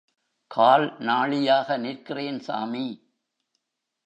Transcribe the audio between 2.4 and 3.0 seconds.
சாமி!